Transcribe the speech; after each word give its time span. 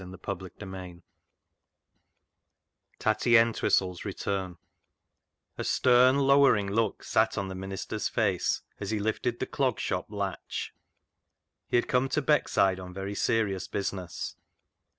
Tatty 0.01 0.07
Entwistle's 0.17 0.49
Return 0.49 1.01
101 1.01 1.03
Tatty 3.07 3.37
Entwistle's 3.37 4.03
Return 4.03 4.57
A 5.59 5.63
STERN, 5.63 6.17
lowering 6.17 6.71
look 6.71 7.03
sat 7.03 7.37
on 7.37 7.49
the 7.49 7.53
minister's 7.53 8.09
face 8.09 8.63
as 8.79 8.89
he 8.89 8.97
lifted 8.99 9.37
the 9.39 9.45
Clog 9.45 9.79
Shop 9.79 10.07
latch. 10.09 10.73
He 11.67 11.75
had 11.75 11.87
come 11.87 12.09
to 12.09 12.21
Beckside 12.23 12.79
on 12.83 12.95
very 12.95 13.13
serious 13.13 13.67
busi 13.67 13.93
ness. 13.93 14.35